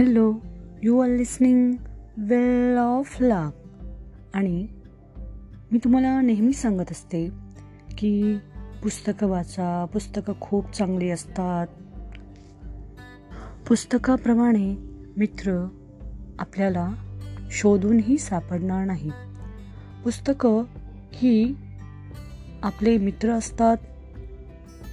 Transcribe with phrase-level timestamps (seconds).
[0.00, 0.34] Hello
[0.82, 1.72] you are listening
[2.18, 3.50] well of luck.
[4.34, 4.66] आणि
[5.72, 7.30] मी तुम्हाला नेहमी सांगत असते
[7.98, 8.38] की
[8.82, 11.66] पुस्तकं वाचा पुस्तकं खूप चांगली असतात.
[13.68, 14.76] पुस्तकाप्रमाणे
[15.16, 15.68] मित्र
[16.38, 16.88] आपल्याला
[17.50, 19.10] शोधूनही सापडणार नाही.
[20.04, 20.62] पुस्तकं
[21.12, 21.56] ही
[22.62, 23.76] आपले मित्र असतात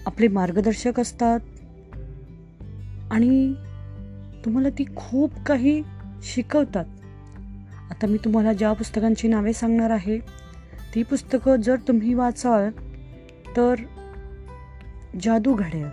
[0.06, 1.40] आपले मार्गदर्शक असतात
[3.12, 3.54] आणि
[4.48, 5.82] तुम्हाला ती खूप काही
[6.24, 6.86] शिकवतात.
[7.92, 10.18] आता मी तुम्हाला ज्या पुस्तकांची नावे सांगणार आहे
[10.96, 12.70] ती पुस्तकं जर तुम्ही वाचाल
[13.58, 13.76] तर
[15.24, 15.88] जादू घडेल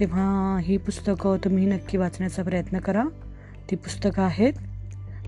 [0.00, 3.04] तेव्हा ही पुस्तकं तुम्ही नक्की वाचण्याचा प्रयत्न करा.
[3.70, 4.52] ती पुस्तकं आहेत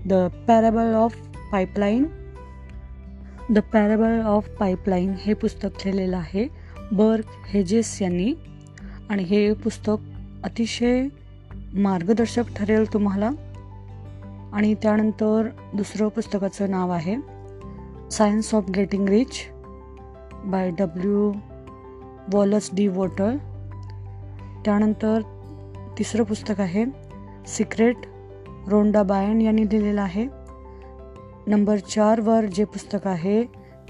[0.05, 0.13] the
[0.47, 1.15] parable of
[1.51, 2.05] pipeline
[3.49, 6.47] the parable of pipeline हे पुस्तक लिहिलेलं आहे
[6.91, 8.33] बर्क हेजेस यांनी.
[9.09, 9.97] आणि हे पुस्तक
[10.43, 11.07] अतिशय
[11.73, 13.31] मार्गदर्शक ठरेल तुम्हाला.
[14.53, 17.15] आणि त्यानंतर दुसरं पुस्तकाचं नाव आहे
[18.11, 19.39] science of getting rich
[20.45, 21.31] by W
[22.33, 23.35] Wallace D Wattles
[24.65, 25.21] त्यानंतर
[25.97, 26.85] तिसरं पुस्तक आहे
[27.47, 27.95] सिक्रेट
[28.67, 30.27] रोंडा बायन यांनी लिहिलेलं आहे.
[31.47, 33.43] नंबर चारवर जे पुस्तक आहे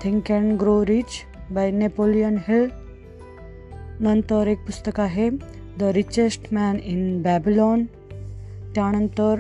[0.04, 1.22] think and grow rich
[1.52, 2.68] by Napoleon Hill
[4.00, 5.30] नंतर एक पुस्तक आहे
[5.80, 7.84] the richest man in Babylon.
[8.76, 9.40] त्यानंतर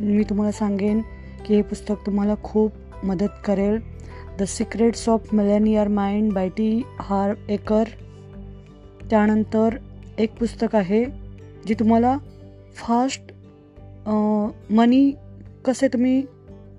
[0.00, 1.00] मी तुम्हाला सांगेन
[1.46, 3.78] की हे पुस्तक तुम्हाला खूप मदत करेल.
[4.38, 7.84] The secrets of millionaire mind by T Harv Eker.
[9.10, 9.76] त्यानंतर
[10.18, 11.04] एक पुस्तक आहे
[11.66, 12.16] जे तुम्हाला
[12.76, 13.32] फास्ट
[14.72, 15.10] मनी
[15.66, 16.20] कसे तुम्ही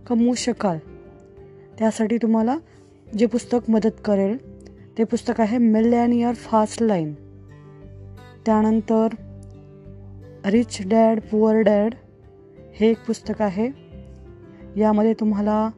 [0.08, 0.78] कमवू शकाल
[1.78, 2.58] त्यासाठी तुम्हाला
[3.08, 4.38] जे पुस्तक मदत करेल
[4.98, 7.14] ते पुस्तक आहे मिलेनियर फास्ट लाईन.
[8.48, 9.08] त्यानंतर
[10.46, 11.94] रिच डॅड पुअर डॅड
[12.76, 13.70] हे एक पुस्तक आहे.
[14.78, 15.70] यामध्ये तुम्हाला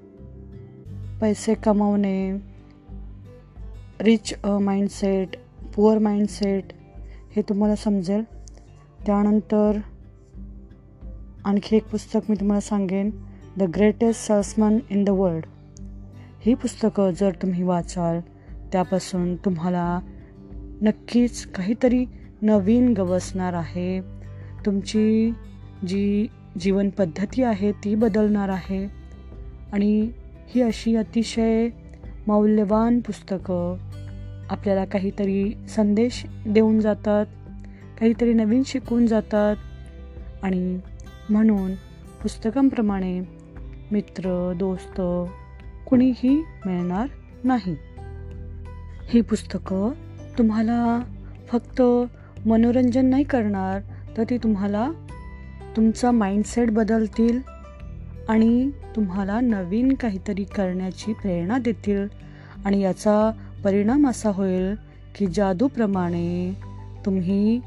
[1.21, 2.37] पैसे कमवणे
[4.01, 5.29] रिच माइंडसेट
[5.75, 6.63] पुअर माइंडसेट
[7.35, 8.23] हे तुम्हाला समजेल.
[9.05, 9.77] त्यानंतर
[11.45, 13.09] आणखी एक पुस्तक मी तुम्हाला सांगेन
[13.57, 15.45] the greatest salesman in the world
[16.39, 18.19] ही पुस्तकं जर तुम्ही वाचाल
[18.71, 19.99] त्यापासून तुम्हाला
[20.81, 22.05] नक्कीच काहीतरी
[22.41, 24.01] नवीन गवसणार आहे.
[24.65, 25.31] तुमची
[25.87, 26.27] जी
[26.59, 28.87] जीवनपद्धती आहे ती बदलणार आहे.
[29.73, 30.11] आणि
[30.47, 31.69] ही अशी अतिशय
[32.27, 33.77] मौल्यवान पुस्तकं
[34.49, 37.25] आपल्याला काहीतरी संदेश देऊन जातात
[37.99, 39.55] काहीतरी नवीन शिकून जातात.
[40.43, 40.79] आणि
[41.29, 41.71] म्हणून
[42.23, 43.19] पुस्तकांप्रमाणे
[43.91, 45.01] मित्र दोस्त
[45.89, 47.07] कुणीही मिळणार
[47.43, 47.75] नाही.
[49.09, 49.91] ही पुस्तकं
[50.37, 50.99] तुम्हाला
[51.47, 51.81] फक्त
[52.45, 53.81] मनोरंजन नाही करणार
[54.17, 54.91] तर ती तुम्हाला
[55.75, 57.39] तुमचा माइंडसेट बदलतील
[58.29, 62.07] आणि तुम्हाला नवीन काहीतरी करण्याची प्रेरणा देतील.
[62.65, 63.31] आणि याचा
[63.63, 64.75] परिणाम असा होईल
[65.15, 66.57] की जादूप्रमाणे
[67.05, 67.61] तुम्ही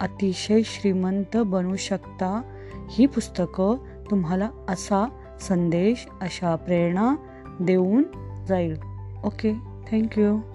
[0.00, 2.42] अतिशय श्रीमंत बनू शकता.
[2.90, 3.76] ही पुस्तकं
[4.10, 5.08] तुम्हाला असा
[5.40, 7.14] संदेश अशा प्रेरणा
[7.60, 8.02] देऊन
[8.48, 8.76] जाईल.
[9.24, 9.52] Okay
[9.90, 10.53] thank you.